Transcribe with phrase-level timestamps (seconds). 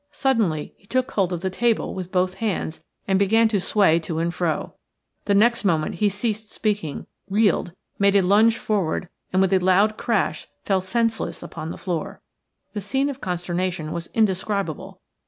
[0.11, 4.17] Suddenly he took hold of the table with both hands and began to sway to
[4.17, 4.73] and fro.
[5.25, 9.97] The next moment he ceased speaking, reeled, made a lunge forward, and, with a loud
[9.97, 12.19] crash, fell senseless upon the floor.
[12.73, 14.99] The scene of consternation was indescribable.